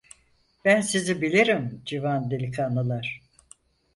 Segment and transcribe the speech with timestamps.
[0.65, 3.21] Ben sizi bilirim, civan delikanlılar.